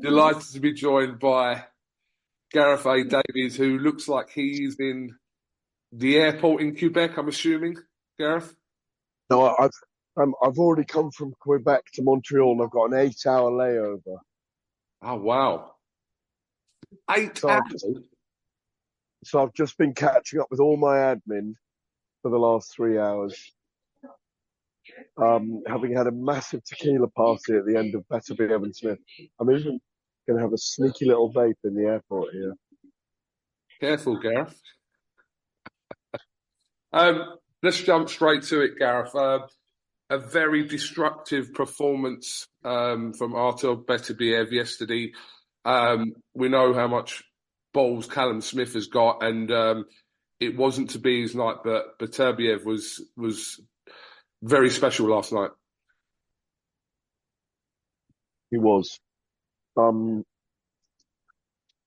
Delighted 0.00 0.52
to 0.52 0.60
be 0.60 0.72
joined 0.72 1.18
by 1.18 1.64
Gareth 2.52 2.86
A. 2.86 3.04
Davies, 3.04 3.56
who 3.56 3.78
looks 3.78 4.08
like 4.08 4.30
he's 4.30 4.76
in 4.78 5.14
the 5.92 6.16
airport 6.18 6.62
in 6.62 6.76
Quebec, 6.76 7.16
I'm 7.16 7.28
assuming, 7.28 7.76
Gareth? 8.18 8.54
No, 9.30 9.54
I've 9.58 9.70
um, 10.16 10.34
I've 10.42 10.58
already 10.58 10.84
come 10.84 11.10
from 11.10 11.32
Quebec 11.40 11.82
to 11.94 12.02
Montreal 12.02 12.52
and 12.52 12.62
I've 12.62 12.70
got 12.70 12.86
an 12.86 12.98
eight 12.98 13.24
hour 13.26 13.50
layover. 13.50 14.18
Oh, 15.02 15.14
wow. 15.16 15.72
Eight 17.10 17.38
So 17.38 17.48
I've, 17.48 17.62
hours. 17.62 17.84
so 19.24 19.42
I've 19.42 19.54
just 19.54 19.78
been 19.78 19.94
catching 19.94 20.40
up 20.40 20.48
with 20.50 20.58
all 20.60 20.76
my 20.76 20.96
admin 20.96 21.52
for 22.22 22.30
the 22.30 22.38
last 22.38 22.74
three 22.74 22.98
hours. 22.98 23.52
Um, 25.16 25.62
having 25.68 25.94
had 25.94 26.08
a 26.08 26.12
massive 26.12 26.64
tequila 26.64 27.08
party 27.08 27.54
at 27.56 27.66
the 27.66 27.76
end 27.76 27.94
of 27.94 28.08
Beterbiev 28.08 28.64
and 28.64 28.74
Smith. 28.74 28.98
I'm 29.38 29.50
even 29.50 29.80
to 30.36 30.42
have 30.42 30.52
a 30.52 30.58
sneaky 30.58 31.06
little 31.06 31.32
vape 31.32 31.54
in 31.64 31.74
the 31.74 31.84
airport 31.84 32.32
here. 32.32 32.54
Careful, 33.80 34.18
Gareth. 34.18 34.60
um, 36.92 37.36
let's 37.62 37.80
jump 37.80 38.08
straight 38.08 38.42
to 38.44 38.60
it, 38.60 38.78
Gareth. 38.78 39.14
Uh, 39.14 39.40
a 40.10 40.18
very 40.18 40.66
destructive 40.66 41.52
performance 41.52 42.46
um, 42.64 43.12
from 43.12 43.34
Artur 43.34 43.76
Beterbiev 43.76 44.50
yesterday. 44.50 45.12
Um, 45.64 46.14
we 46.34 46.48
know 46.48 46.72
how 46.72 46.88
much 46.88 47.22
balls 47.74 48.06
Callum 48.06 48.40
Smith 48.40 48.74
has 48.74 48.86
got, 48.86 49.22
and 49.22 49.50
um, 49.52 49.84
it 50.40 50.56
wasn't 50.56 50.90
to 50.90 50.98
be 50.98 51.20
his 51.20 51.34
night, 51.34 51.56
but 51.62 51.98
Beterbiev 51.98 52.64
was 52.64 53.04
was 53.16 53.60
very 54.42 54.70
special 54.70 55.08
last 55.08 55.32
night. 55.32 55.50
He 58.50 58.56
was. 58.56 58.98
Um, 59.78 60.24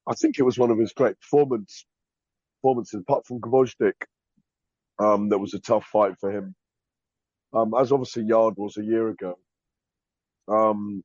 I 0.08 0.14
think 0.16 0.40
it 0.40 0.44
was 0.44 0.58
one 0.58 0.72
of 0.72 0.80
his 0.80 0.94
great 0.94 1.20
performance 1.20 1.86
performances, 2.62 3.02
apart 3.02 3.26
from 3.26 3.40
Gvozdik. 3.42 3.94
Um, 5.00 5.30
that 5.30 5.40
was 5.40 5.54
a 5.54 5.60
tough 5.60 5.86
fight 5.86 6.14
for 6.20 6.32
him. 6.32 6.56
Um, 7.54 7.74
as 7.78 7.92
obviously 7.92 8.24
Yarde 8.24 8.58
was 8.58 8.78
a 8.78 8.84
year 8.84 9.10
ago. 9.10 9.38
Um, 10.48 11.04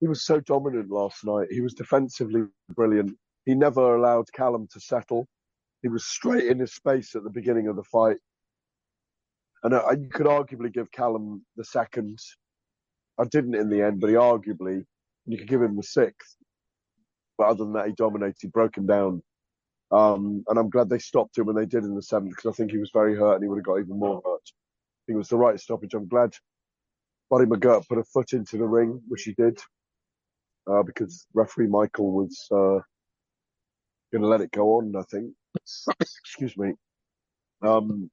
he 0.00 0.08
was 0.08 0.24
so 0.24 0.40
dominant 0.40 0.90
last 0.90 1.24
night. 1.24 1.48
He 1.50 1.60
was 1.60 1.74
defensively 1.74 2.42
brilliant. 2.74 3.16
He 3.46 3.54
never 3.54 3.96
allowed 3.96 4.32
Callum 4.32 4.68
to 4.72 4.80
settle. 4.80 5.26
He 5.82 5.88
was 5.88 6.04
straight 6.04 6.44
in 6.46 6.58
his 6.58 6.74
space 6.74 7.14
at 7.14 7.24
the 7.24 7.30
beginning 7.30 7.68
of 7.68 7.76
the 7.76 7.84
fight. 7.84 8.18
And 9.62 9.74
uh, 9.74 9.90
you 9.98 10.08
could 10.08 10.26
arguably 10.26 10.72
give 10.72 10.90
Callum 10.92 11.44
the 11.56 11.64
second. 11.64 12.18
I 13.18 13.24
didn't 13.24 13.54
in 13.54 13.70
the 13.70 13.82
end, 13.82 14.00
but 14.00 14.10
he 14.10 14.16
arguably, 14.16 14.84
you 15.26 15.38
could 15.38 15.48
give 15.48 15.62
him 15.62 15.76
the 15.76 15.82
sixth. 15.82 16.36
But 17.36 17.48
other 17.48 17.64
than 17.64 17.72
that, 17.74 17.86
he 17.86 17.92
dominated, 17.92 18.52
broke 18.52 18.76
him 18.76 18.86
down. 18.86 19.22
Um, 19.90 20.44
and 20.48 20.58
I'm 20.58 20.70
glad 20.70 20.88
they 20.88 20.98
stopped 20.98 21.38
him 21.38 21.46
when 21.46 21.56
they 21.56 21.66
did 21.66 21.84
in 21.84 21.94
the 21.94 22.02
seventh 22.02 22.30
because 22.36 22.52
I 22.52 22.56
think 22.56 22.70
he 22.70 22.78
was 22.78 22.90
very 22.92 23.16
hurt 23.16 23.34
and 23.34 23.44
he 23.44 23.48
would 23.48 23.58
have 23.58 23.64
got 23.64 23.78
even 23.78 23.98
more 23.98 24.20
hurt. 24.24 24.42
Think 25.06 25.16
it 25.16 25.18
was 25.18 25.28
the 25.28 25.36
right 25.36 25.58
stoppage. 25.60 25.94
I'm 25.94 26.08
glad 26.08 26.34
Buddy 27.30 27.44
McGirt 27.44 27.86
put 27.88 27.98
a 27.98 28.04
foot 28.04 28.32
into 28.32 28.56
the 28.56 28.64
ring, 28.64 29.02
which 29.08 29.22
he 29.22 29.32
did, 29.32 29.58
uh, 30.70 30.82
because 30.82 31.26
referee 31.34 31.66
Michael 31.66 32.12
was 32.12 32.46
uh, 32.50 32.80
going 34.12 34.22
to 34.22 34.26
let 34.26 34.40
it 34.40 34.50
go 34.50 34.78
on. 34.78 34.94
I 34.96 35.02
think. 35.02 35.32
Excuse 36.00 36.56
me. 36.56 36.72
Um, 37.62 38.10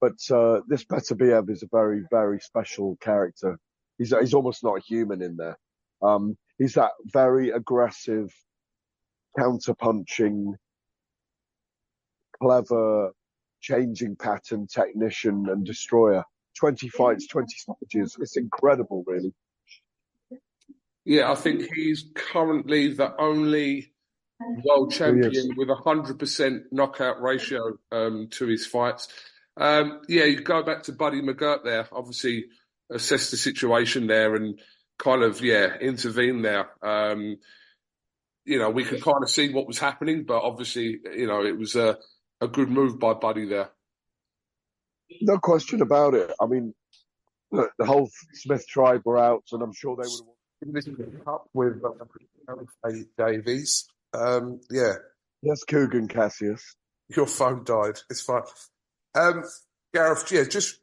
but 0.00 0.18
uh, 0.30 0.60
this 0.68 0.84
Beterbiev 0.84 1.50
is 1.50 1.62
a 1.62 1.68
very, 1.72 2.04
very 2.10 2.40
special 2.40 2.96
character. 3.00 3.58
He's 3.98 4.14
he's 4.18 4.34
almost 4.34 4.62
not 4.62 4.82
human 4.82 5.22
in 5.22 5.36
there. 5.36 5.58
Um, 6.02 6.36
he's 6.58 6.74
that 6.74 6.92
very 7.04 7.50
aggressive, 7.50 8.32
counter-punching, 9.38 10.54
clever, 12.40 13.12
changing 13.60 14.16
pattern 14.16 14.66
technician 14.66 15.46
and 15.48 15.64
destroyer. 15.64 16.24
20 16.58 16.88
fights, 16.88 17.26
20 17.26 17.46
stoppages. 17.56 18.16
It's 18.18 18.36
incredible, 18.36 19.04
really. 19.06 19.32
Yeah, 21.04 21.30
I 21.30 21.34
think 21.36 21.68
he's 21.72 22.06
currently 22.14 22.92
the 22.92 23.14
only 23.20 23.92
world 24.64 24.92
champion 24.92 25.50
with 25.56 25.68
a 25.70 25.76
hundred 25.76 26.18
percent 26.18 26.64
knockout 26.72 27.22
ratio 27.22 27.78
um, 27.92 28.28
to 28.32 28.46
his 28.46 28.66
fights. 28.66 29.08
Um, 29.56 30.00
yeah, 30.08 30.24
you 30.24 30.40
go 30.40 30.62
back 30.62 30.82
to 30.84 30.92
Buddy 30.92 31.22
McGirt 31.22 31.64
there. 31.64 31.88
Obviously, 31.92 32.46
assess 32.90 33.30
the 33.30 33.36
situation 33.36 34.06
there 34.06 34.34
and 34.34 34.58
kind 34.98 35.22
of 35.22 35.42
yeah 35.42 35.76
intervene 35.80 36.42
there. 36.42 36.68
Um, 36.82 37.38
you 38.44 38.58
know, 38.58 38.70
we 38.70 38.84
could 38.84 39.02
kind 39.02 39.22
of 39.22 39.30
see 39.30 39.52
what 39.52 39.66
was 39.66 39.78
happening, 39.78 40.24
but 40.24 40.42
obviously, 40.42 40.98
you 41.16 41.26
know, 41.26 41.44
it 41.44 41.58
was 41.58 41.74
a 41.74 41.98
a 42.40 42.48
good 42.48 42.70
move 42.70 42.98
by 42.98 43.14
Buddy 43.14 43.46
there. 43.46 43.70
No 45.20 45.38
question 45.38 45.82
about 45.82 46.14
it. 46.14 46.32
I 46.40 46.46
mean, 46.46 46.74
look, 47.50 47.72
the 47.78 47.86
whole 47.86 48.10
Smith 48.34 48.66
tribe 48.68 49.02
were 49.04 49.18
out, 49.18 49.44
and 49.52 49.62
I'm 49.62 49.72
sure 49.72 49.96
they 49.96 50.08
would 50.08 50.26
have. 50.26 50.74
This 50.74 50.86
is 50.86 50.96
the 50.96 51.04
cup 51.24 51.48
with 51.52 51.82
uh, 51.84 52.90
Davies. 53.18 53.86
Um, 54.14 54.60
yeah, 54.70 54.94
Yes, 55.42 55.64
Kugan 55.64 56.08
Cassius. 56.08 56.74
Your 57.08 57.26
phone 57.26 57.62
died. 57.64 58.00
It's 58.10 58.22
fine. 58.22 58.42
Um, 59.14 59.44
Gareth, 59.94 60.30
yeah, 60.32 60.44
just 60.44 60.80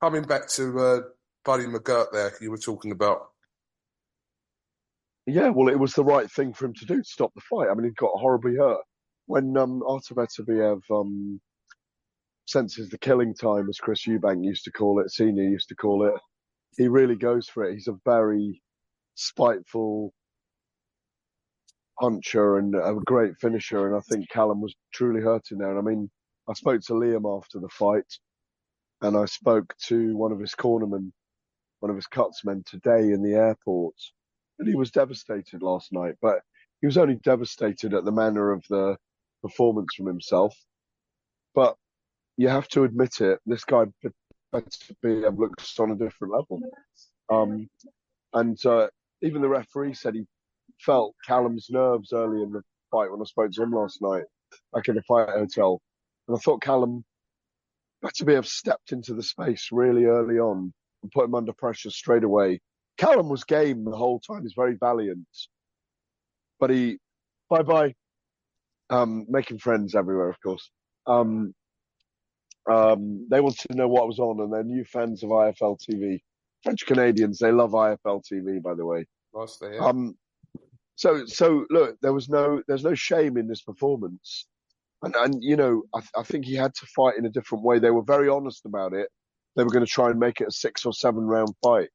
coming 0.00 0.22
back 0.22 0.48
to 0.50 0.78
uh, 0.78 1.00
Buddy 1.44 1.64
McGirt 1.64 2.12
there, 2.12 2.32
you 2.40 2.50
were 2.50 2.58
talking 2.58 2.92
about. 2.92 3.30
Yeah, 5.26 5.48
well, 5.48 5.68
it 5.68 5.78
was 5.78 5.94
the 5.94 6.04
right 6.04 6.30
thing 6.30 6.52
for 6.52 6.66
him 6.66 6.74
to 6.74 6.84
do 6.84 6.96
to 6.98 7.04
stop 7.04 7.32
the 7.34 7.40
fight. 7.40 7.68
I 7.70 7.74
mean, 7.74 7.84
he 7.86 7.92
got 7.92 8.10
horribly 8.14 8.56
hurt. 8.56 8.82
When 9.26 9.56
um, 9.56 9.82
um, 10.90 11.40
senses 12.46 12.90
the 12.90 12.98
killing 12.98 13.34
time, 13.34 13.68
as 13.70 13.78
Chris 13.78 14.06
Eubank 14.06 14.44
used 14.44 14.64
to 14.64 14.72
call 14.72 15.00
it, 15.00 15.10
Senior 15.10 15.44
used 15.44 15.68
to 15.70 15.74
call 15.74 16.06
it, 16.06 16.14
he 16.76 16.88
really 16.88 17.16
goes 17.16 17.48
for 17.48 17.64
it. 17.64 17.72
He's 17.74 17.88
a 17.88 17.98
very 18.04 18.60
spiteful 19.14 20.12
puncher 21.98 22.58
and 22.58 22.74
a 22.74 22.94
great 23.06 23.38
finisher. 23.40 23.86
And 23.86 23.96
I 23.96 24.00
think 24.00 24.28
Callum 24.28 24.60
was 24.60 24.74
truly 24.92 25.22
hurting 25.22 25.58
there. 25.58 25.70
And 25.70 25.78
I 25.78 25.82
mean, 25.82 26.10
I 26.48 26.52
spoke 26.52 26.82
to 26.82 26.92
Liam 26.92 27.38
after 27.38 27.60
the 27.60 27.68
fight, 27.70 28.12
and 29.00 29.16
I 29.16 29.24
spoke 29.24 29.74
to 29.86 30.14
one 30.16 30.32
of 30.32 30.40
his 30.40 30.54
cornermen, 30.54 31.12
one 31.80 31.88
of 31.88 31.96
his 31.96 32.06
cutsmen 32.06 32.62
today 32.66 33.12
in 33.12 33.22
the 33.22 33.34
airport, 33.34 33.94
and 34.58 34.68
he 34.68 34.74
was 34.74 34.90
devastated 34.90 35.62
last 35.62 35.92
night. 35.92 36.14
But 36.20 36.40
he 36.80 36.86
was 36.86 36.98
only 36.98 37.16
devastated 37.16 37.94
at 37.94 38.04
the 38.04 38.12
manner 38.12 38.52
of 38.52 38.64
the 38.68 38.96
performance 39.42 39.94
from 39.96 40.06
himself. 40.06 40.54
But 41.54 41.76
you 42.36 42.48
have 42.48 42.68
to 42.68 42.84
admit 42.84 43.20
it, 43.20 43.38
this 43.46 43.64
guy 43.64 43.84
better 44.52 44.68
be 45.02 45.22
have 45.22 45.38
looks 45.38 45.78
on 45.78 45.90
a 45.90 45.96
different 45.96 46.34
level. 46.34 46.60
Um, 47.30 47.68
and 48.32 48.58
uh, 48.66 48.88
even 49.22 49.42
the 49.42 49.48
referee 49.48 49.94
said 49.94 50.14
he 50.14 50.26
felt 50.80 51.14
Callum's 51.26 51.68
nerves 51.70 52.12
early 52.12 52.42
in 52.42 52.52
the 52.52 52.62
fight 52.90 53.10
when 53.10 53.20
I 53.20 53.24
spoke 53.24 53.52
to 53.52 53.62
him 53.62 53.72
last 53.72 54.02
night, 54.02 54.24
back 54.72 54.88
in 54.88 54.96
the 54.96 55.02
fight 55.02 55.28
hotel. 55.28 55.80
And 56.28 56.36
I 56.36 56.40
thought 56.40 56.62
Callum 56.62 57.04
Beterbiev 58.04 58.46
stepped 58.46 58.92
into 58.92 59.14
the 59.14 59.22
space 59.22 59.68
really 59.72 60.04
early 60.04 60.38
on 60.38 60.72
and 61.02 61.12
put 61.12 61.24
him 61.24 61.34
under 61.34 61.52
pressure 61.52 61.90
straight 61.90 62.24
away. 62.24 62.60
Callum 62.96 63.28
was 63.28 63.44
game 63.44 63.84
the 63.84 63.96
whole 63.96 64.20
time. 64.20 64.42
He's 64.42 64.54
very 64.54 64.74
valiant, 64.74 65.26
but 66.60 66.70
he, 66.70 66.98
bye 67.50 67.62
bye, 67.62 67.94
um, 68.90 69.26
making 69.28 69.58
friends 69.58 69.94
everywhere, 69.94 70.28
of 70.28 70.40
course. 70.40 70.70
Um, 71.06 71.54
um, 72.70 73.26
they 73.30 73.40
wanted 73.40 73.68
to 73.70 73.76
know 73.76 73.88
what 73.88 74.06
was 74.06 74.18
on, 74.18 74.40
and 74.40 74.52
they're 74.52 74.64
new 74.64 74.84
fans 74.84 75.22
of 75.22 75.30
IFL 75.30 75.78
TV. 75.78 76.20
French 76.62 76.86
Canadians, 76.86 77.38
they 77.38 77.52
love 77.52 77.72
IFL 77.72 78.22
TV, 78.24 78.62
by 78.62 78.74
the 78.74 78.86
way. 78.86 79.06
Nice 79.34 79.56
to 79.58 79.70
hear. 79.70 79.82
Um, 79.82 80.16
so, 80.96 81.26
so 81.26 81.66
look, 81.70 81.96
there 82.00 82.12
was 82.12 82.28
no, 82.28 82.62
there's 82.66 82.84
no 82.84 82.94
shame 82.94 83.36
in 83.36 83.48
this 83.48 83.62
performance. 83.62 84.46
And, 85.02 85.14
and 85.16 85.42
you 85.42 85.56
know, 85.56 85.82
I, 85.94 86.00
I 86.16 86.22
think 86.22 86.46
he 86.46 86.54
had 86.54 86.74
to 86.74 86.86
fight 86.86 87.18
in 87.18 87.26
a 87.26 87.30
different 87.30 87.64
way. 87.64 87.78
They 87.78 87.90
were 87.90 88.04
very 88.04 88.28
honest 88.28 88.64
about 88.64 88.94
it. 88.94 89.08
They 89.56 89.64
were 89.64 89.70
going 89.70 89.84
to 89.84 89.90
try 89.90 90.10
and 90.10 90.18
make 90.18 90.40
it 90.40 90.48
a 90.48 90.52
six 90.52 90.86
or 90.86 90.92
seven 90.92 91.24
round 91.24 91.54
fight. 91.62 91.90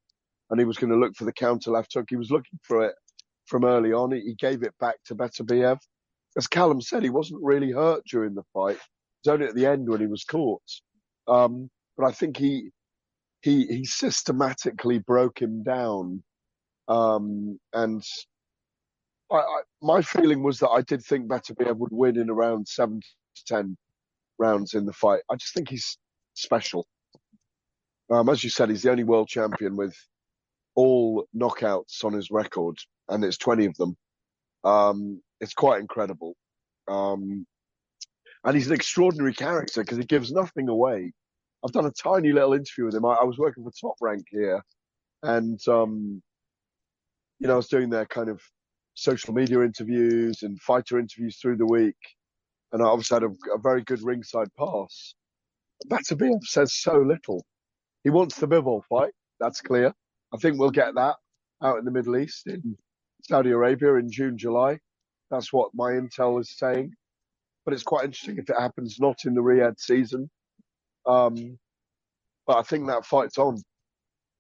And 0.50 0.60
he 0.60 0.66
was 0.66 0.78
going 0.78 0.92
to 0.92 0.98
look 0.98 1.16
for 1.16 1.26
the 1.26 1.34
counter 1.34 1.72
left 1.72 1.94
hook. 1.94 2.08
He 2.10 2.16
was 2.16 2.32
looking 2.32 2.60
for 2.64 2.86
it 2.86 2.96
from 3.46 3.66
early 3.66 3.94
on. 3.94 4.12
He 4.12 4.36
gave 4.38 4.64
it 4.64 4.74
back 4.80 4.96
to 5.06 5.16
Beterbiev. 5.16 5.78
As 6.38 6.48
Callum 6.48 6.82
said, 6.82 7.04
he 7.04 7.10
wasn't 7.10 7.44
really 7.44 7.72
hurt 7.72 8.04
during 8.10 8.36
the 8.36 8.44
fight. 8.54 8.78
It 8.78 9.30
was 9.30 9.34
only 9.34 9.48
at 9.48 9.56
the 9.56 9.66
end 9.66 9.90
when 9.90 10.00
he 10.00 10.08
was 10.08 10.24
caught. 10.24 10.62
Um, 11.28 11.70
but 11.98 12.06
I 12.08 12.12
think 12.12 12.38
he, 12.38 12.70
he, 13.42 13.66
he 13.66 13.86
systematically 13.86 15.00
broke 15.00 15.42
him 15.42 15.64
down. 15.64 16.24
Um, 16.88 17.60
and 17.74 18.04
I, 19.32 19.36
I, 19.36 19.62
my 19.82 20.02
feeling 20.02 20.42
was 20.44 20.60
that 20.60 20.70
I 20.70 20.82
did 20.82 21.04
think 21.04 21.28
Beterbiev 21.28 21.78
would 21.78 21.92
win 21.92 22.18
in 22.18 22.30
around 22.30 22.68
seven 22.68 23.02
to 23.02 23.44
ten 23.46 23.78
rounds 24.40 24.74
in 24.74 24.86
the 24.86 24.94
fight. 24.94 25.22
I 25.30 25.36
just 25.36 25.54
think 25.54 25.70
he's 25.70 25.98
special. 26.34 26.88
Um, 28.10 28.30
as 28.30 28.44
you 28.44 28.50
said, 28.50 28.70
he's 28.70 28.82
the 28.82 28.92
only 28.92 29.04
world 29.04 29.28
champion 29.28 29.76
with 29.76 29.96
all 30.80 31.26
knockouts 31.36 32.06
on 32.06 32.14
his 32.14 32.32
record, 32.32 32.78
and 33.10 33.26
it's 33.26 33.38
20 33.38 33.66
of 33.66 33.76
them. 33.76 33.98
Um, 34.64 35.22
it's 35.42 35.54
quite 35.54 35.82
incredible. 35.82 36.36
Um, 36.88 37.46
and 38.46 38.56
he's 38.56 38.68
an 38.68 38.76
extraordinary 38.76 39.34
character 39.34 39.82
because 39.82 39.98
he 39.98 40.06
gives 40.06 40.32
nothing 40.32 40.70
away. 40.70 41.12
I've 41.64 41.74
done 41.74 41.86
a 41.86 41.92
tiny 41.92 42.32
little 42.32 42.54
interview 42.54 42.86
with 42.86 42.96
him. 42.96 43.04
I, 43.04 43.16
I 43.16 43.26
was 43.26 43.38
working 43.38 43.66
for 43.66 43.72
Top 43.72 43.96
Rank 44.00 44.24
here, 44.32 44.64
and 45.22 45.60
um, 45.68 46.22
you 47.40 47.48
know, 47.48 47.56
I 47.56 47.58
was 47.58 47.68
doing 47.68 47.90
their 47.90 48.06
kind 48.06 48.30
of 48.30 48.42
social 48.94 49.34
media 49.34 49.62
interviews 49.62 50.44
and 50.44 50.62
fighter 50.62 50.98
interviews 50.98 51.40
through 51.42 51.58
the 51.58 51.66
week. 51.66 51.98
And 52.72 52.82
I 52.82 52.86
obviously 52.86 53.16
had 53.16 53.24
a, 53.24 53.54
a 53.54 53.60
very 53.62 53.84
good 53.84 54.02
ringside 54.02 54.48
pass. 54.58 55.14
Beterbiev 55.88 56.44
says 56.44 56.80
so 56.80 57.00
little. 57.00 57.44
He 58.06 58.10
wants 58.10 58.38
the 58.38 58.48
Bivol 58.48 58.84
fight. 58.90 59.12
That's 59.42 59.60
clear. 59.60 59.94
I 60.34 60.38
think 60.38 60.60
we'll 60.60 60.72
get 60.72 60.96
that 60.96 61.16
out 61.64 61.80
in 61.80 61.86
the 61.86 61.92
Middle 61.92 62.18
East 62.18 62.48
in 62.48 62.78
Saudi 63.24 63.52
Arabia 63.52 63.96
in 63.96 64.12
June, 64.12 64.38
July. 64.38 64.80
That's 65.32 65.52
what 65.54 65.72
my 65.74 65.92
intel 65.92 66.40
is 66.40 66.58
saying. 66.58 66.94
But 67.66 67.74
it's 67.74 67.84
quite 67.84 68.06
interesting 68.06 68.38
if 68.38 68.50
it 68.50 68.60
happens 68.60 68.98
not 69.00 69.26
in 69.26 69.34
the 69.34 69.42
Riyadh 69.42 69.80
season. 69.80 70.30
Um, 71.06 71.58
but 72.48 72.58
I 72.58 72.64
think 72.64 72.88
that 72.88 73.06
fight's 73.06 73.38
on, 73.38 73.58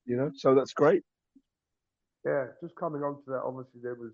you 0.06 0.18
know, 0.18 0.32
so 0.36 0.56
that's 0.56 0.74
great. 0.74 1.04
Yeah, 2.26 2.46
just 2.62 2.76
coming 2.76 3.04
on 3.04 3.16
to 3.16 3.32
that, 3.32 3.42
obviously 3.46 3.82
there 3.84 3.96
was 3.96 4.12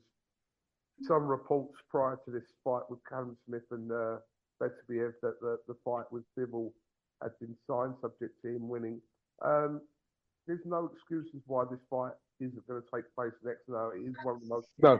some 1.01 1.23
reports 1.23 1.77
prior 1.89 2.17
to 2.25 2.31
this 2.31 2.43
fight 2.63 2.83
with 2.89 2.99
Callum 3.09 3.37
Smith 3.45 3.63
and 3.71 3.91
uh, 3.91 4.17
Beterbiev 4.61 5.13
that 5.21 5.39
the, 5.41 5.57
the 5.67 5.75
fight 5.83 6.05
with 6.11 6.23
Bivol 6.37 6.71
had 7.21 7.31
been 7.39 7.55
signed 7.69 7.95
subject 8.01 8.33
to 8.41 8.55
him 8.55 8.67
winning. 8.67 9.01
Um, 9.43 9.81
there's 10.47 10.65
no 10.65 10.89
excuses 10.93 11.41
why 11.47 11.65
this 11.69 11.79
fight 11.89 12.13
isn't 12.39 12.67
going 12.67 12.81
to 12.81 12.87
take 12.93 13.05
place 13.15 13.33
next. 13.43 13.67
No, 13.67 13.91
it 13.95 14.07
is 14.07 14.15
one 14.23 14.35
of 14.35 14.41
the 14.41 14.47
most 14.47 14.67
no. 14.79 14.99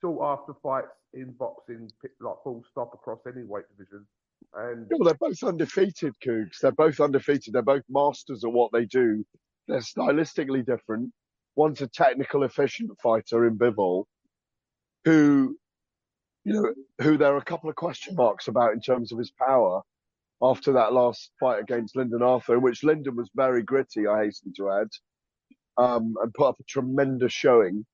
sought 0.00 0.40
after 0.40 0.54
fights 0.62 0.88
in 1.14 1.32
boxing, 1.38 1.88
like 2.20 2.34
full 2.42 2.62
stop 2.70 2.92
across 2.94 3.20
any 3.26 3.44
weight 3.44 3.64
division. 3.76 4.06
And 4.54 4.86
well, 4.90 5.04
they're 5.04 5.14
both 5.14 5.42
undefeated, 5.42 6.14
Cougs. 6.24 6.58
They're 6.60 6.72
both 6.72 6.98
undefeated. 7.00 7.52
They're 7.52 7.62
both 7.62 7.84
masters 7.88 8.42
of 8.44 8.52
what 8.52 8.72
they 8.72 8.84
do. 8.84 9.24
They're 9.68 9.80
stylistically 9.80 10.64
different. 10.64 11.12
One's 11.56 11.82
a 11.82 11.86
technical, 11.86 12.42
efficient 12.42 12.90
fighter 13.02 13.46
in 13.46 13.58
Bivol, 13.58 14.04
who, 15.04 15.56
you 16.44 16.52
know, 16.54 16.74
who 17.02 17.18
there 17.18 17.34
are 17.34 17.38
a 17.38 17.44
couple 17.44 17.68
of 17.68 17.76
question 17.76 18.14
marks 18.14 18.48
about 18.48 18.72
in 18.72 18.80
terms 18.80 19.12
of 19.12 19.18
his 19.18 19.30
power 19.30 19.82
after 20.42 20.72
that 20.72 20.92
last 20.92 21.30
fight 21.38 21.60
against 21.60 21.96
Lyndon 21.96 22.22
Arthur, 22.22 22.54
in 22.54 22.62
which 22.62 22.84
Lyndon 22.84 23.16
was 23.16 23.30
very 23.34 23.62
gritty, 23.62 24.06
I 24.06 24.24
hasten 24.24 24.52
to 24.56 24.70
add, 24.70 24.88
um, 25.76 26.14
and 26.22 26.32
put 26.34 26.48
up 26.48 26.60
a 26.60 26.64
tremendous 26.64 27.32
showing 27.32 27.84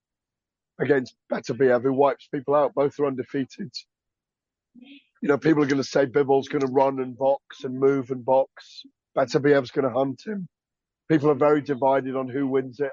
against 0.80 1.16
Beterbiev, 1.32 1.82
who 1.82 1.92
wipes 1.92 2.28
people 2.32 2.54
out. 2.54 2.74
Both 2.74 2.98
are 3.00 3.06
undefeated. 3.06 3.72
You 5.22 5.28
know, 5.28 5.38
people 5.38 5.62
are 5.62 5.66
going 5.66 5.82
to 5.82 5.88
say 5.88 6.06
Bivol's 6.06 6.48
going 6.48 6.66
to 6.66 6.72
run 6.72 7.00
and 7.00 7.16
box 7.16 7.64
and 7.64 7.78
move 7.78 8.10
and 8.10 8.24
box. 8.24 8.82
Beterbiev's 9.16 9.70
going 9.70 9.88
to 9.88 9.94
hunt 9.98 10.22
him. 10.26 10.46
People 11.10 11.30
are 11.30 11.34
very 11.34 11.62
divided 11.62 12.16
on 12.16 12.28
who 12.28 12.46
wins 12.46 12.80
it. 12.80 12.92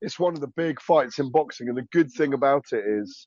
It's 0.00 0.18
one 0.18 0.34
of 0.34 0.40
the 0.40 0.52
big 0.56 0.80
fights 0.80 1.18
in 1.18 1.30
boxing, 1.30 1.68
and 1.68 1.76
the 1.76 1.86
good 1.92 2.10
thing 2.12 2.32
about 2.32 2.66
it 2.72 2.84
is 2.86 3.26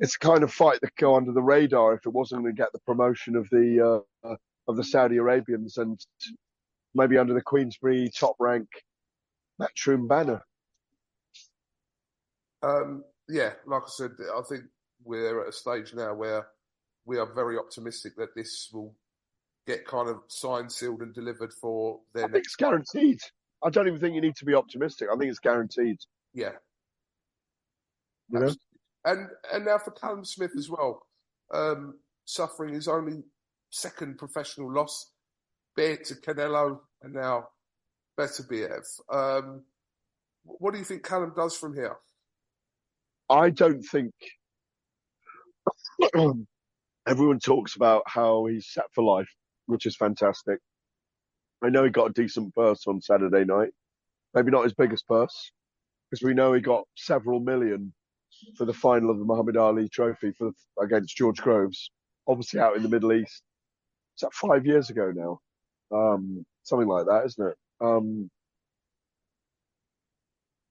it's 0.00 0.16
a 0.16 0.18
kind 0.18 0.42
of 0.42 0.52
fight 0.52 0.80
that 0.80 0.94
go 0.96 1.16
under 1.16 1.32
the 1.32 1.42
radar 1.42 1.94
if 1.94 2.06
it 2.06 2.12
wasn't 2.12 2.42
going 2.42 2.54
to 2.54 2.60
get 2.60 2.72
the 2.72 2.80
promotion 2.80 3.36
of 3.36 3.48
the 3.50 4.04
uh, 4.24 4.36
of 4.68 4.76
the 4.76 4.84
Saudi 4.84 5.16
Arabians 5.16 5.76
and 5.78 5.98
maybe 6.94 7.18
under 7.18 7.34
the 7.34 7.42
Queensberry 7.42 8.10
top 8.18 8.36
rank 8.38 8.68
Matchroom 9.60 10.08
banner. 10.08 10.42
Um, 12.62 13.04
yeah, 13.28 13.52
like 13.66 13.82
I 13.82 13.88
said, 13.88 14.12
I 14.34 14.42
think 14.48 14.64
we're 15.04 15.42
at 15.42 15.48
a 15.48 15.52
stage 15.52 15.94
now 15.94 16.14
where 16.14 16.46
we 17.04 17.18
are 17.18 17.32
very 17.32 17.58
optimistic 17.58 18.16
that 18.16 18.34
this 18.34 18.68
will 18.72 18.94
get 19.66 19.86
kind 19.86 20.08
of 20.08 20.18
signed, 20.28 20.72
sealed, 20.72 21.02
and 21.02 21.14
delivered 21.14 21.52
for 21.52 22.00
their. 22.14 22.24
I 22.24 22.28
think 22.28 22.44
it's 22.44 22.56
guaranteed. 22.56 23.20
I 23.62 23.70
don't 23.70 23.86
even 23.86 24.00
think 24.00 24.14
you 24.14 24.20
need 24.20 24.36
to 24.36 24.44
be 24.44 24.54
optimistic. 24.54 25.08
I 25.12 25.16
think 25.16 25.30
it's 25.30 25.38
guaranteed. 25.38 25.98
Yeah. 26.34 26.52
You 28.30 28.40
know? 28.40 28.54
And 29.06 29.28
and 29.52 29.64
now 29.64 29.78
for 29.78 29.92
Callum 29.92 30.24
Smith 30.24 30.50
as 30.58 30.68
well, 30.68 31.06
um, 31.54 31.94
suffering 32.24 32.74
his 32.74 32.88
only 32.88 33.22
second 33.70 34.18
professional 34.18 34.72
loss, 34.72 35.12
be 35.76 35.84
it 35.84 36.04
to 36.06 36.16
Canelo 36.16 36.80
and 37.02 37.14
now 37.14 37.48
Beterbiev. 38.18 38.82
Um, 39.10 39.62
what 40.42 40.72
do 40.72 40.78
you 40.78 40.84
think 40.84 41.04
Callum 41.04 41.32
does 41.36 41.56
from 41.56 41.74
here? 41.74 41.96
I 43.30 43.50
don't 43.50 43.82
think 43.82 44.12
everyone 47.08 47.38
talks 47.38 47.76
about 47.76 48.02
how 48.06 48.46
he's 48.46 48.66
set 48.68 48.86
for 48.92 49.04
life, 49.04 49.32
which 49.66 49.86
is 49.86 49.94
fantastic. 49.94 50.58
I 51.62 51.68
know 51.70 51.84
he 51.84 51.90
got 51.90 52.10
a 52.10 52.12
decent 52.12 52.56
purse 52.56 52.88
on 52.88 53.00
Saturday 53.00 53.44
night. 53.44 53.70
Maybe 54.34 54.50
not 54.50 54.64
his 54.64 54.74
biggest 54.74 55.06
purse, 55.06 55.52
because 56.10 56.24
we 56.24 56.34
know 56.34 56.52
he 56.52 56.60
got 56.60 56.84
several 56.96 57.38
million 57.38 57.94
for 58.56 58.64
the 58.64 58.72
final 58.72 59.10
of 59.10 59.18
the 59.18 59.24
Muhammad 59.24 59.56
Ali 59.56 59.88
Trophy 59.88 60.32
for 60.32 60.50
against 60.82 61.16
George 61.16 61.38
Groves, 61.38 61.90
obviously 62.26 62.60
out 62.60 62.76
in 62.76 62.82
the 62.82 62.88
Middle 62.88 63.12
East. 63.12 63.42
Is 64.16 64.22
that 64.22 64.32
five 64.34 64.66
years 64.66 64.90
ago 64.90 65.12
now? 65.14 65.40
Um, 65.96 66.44
something 66.62 66.88
like 66.88 67.06
that, 67.06 67.26
isn't 67.26 67.48
it? 67.48 67.56
Um, 67.80 68.30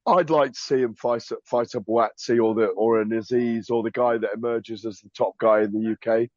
I'd 0.08 0.30
like 0.30 0.54
to 0.54 0.60
see 0.60 0.82
him 0.82 0.94
fight 0.96 1.24
fight 1.46 1.74
a 1.74 1.82
Buatsi 1.82 2.44
or 2.44 2.54
the 2.54 2.68
or 2.68 3.02
a 3.02 3.06
Azeez 3.06 3.72
or 3.72 3.82
the 3.82 3.92
guy 3.92 4.18
that 4.18 4.34
emerges 4.36 4.86
as 4.86 5.00
the 5.00 5.10
top 5.18 5.38
guy 5.40 5.62
in 5.62 5.72
the 5.72 6.30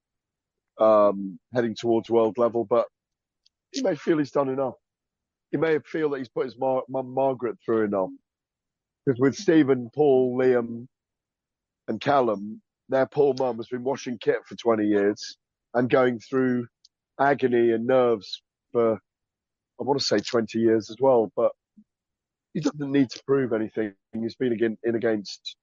UK, 0.79 0.85
um, 0.85 1.39
heading 1.55 1.75
towards 1.75 2.09
world 2.09 2.39
level. 2.39 2.65
But 2.65 2.87
he 3.73 3.83
may 3.83 3.95
feel 3.95 4.19
he's 4.19 4.31
done 4.31 4.49
enough. 4.49 4.77
He 5.51 5.59
may 5.59 5.79
feel 5.81 6.11
that 6.11 6.19
he's 6.19 6.29
put 6.29 6.47
his 6.47 6.57
mum 6.59 6.83
Margaret 6.89 7.57
through 7.65 7.85
enough. 7.85 8.11
Because 9.05 9.21
with 9.21 9.37
Stephen, 9.37 9.91
Paul, 9.95 10.39
Liam, 10.39 10.87
and 11.89 12.01
Callum, 12.01 12.61
their 12.89 13.07
poor 13.07 13.35
mum 13.39 13.57
has 13.57 13.69
been 13.69 13.85
washing 13.85 14.19
kit 14.19 14.39
for 14.47 14.55
20 14.55 14.87
years 14.87 15.37
and 15.75 15.91
going 15.91 16.19
through 16.21 16.67
agony 17.19 17.73
and 17.73 17.87
nerves 17.87 18.43
for 18.73 18.99
I 19.81 19.85
want 19.85 20.01
to 20.01 20.05
say 20.05 20.19
20 20.19 20.59
years 20.59 20.91
as 20.91 20.97
well, 21.01 21.31
but 21.37 21.53
he 22.53 22.61
doesn't 22.61 22.91
need 22.91 23.11
to 23.11 23.23
prove 23.27 23.53
anything. 23.53 23.95
He's 24.13 24.35
been 24.35 24.53
again, 24.53 24.77
in 24.83 24.97
against 24.97 25.57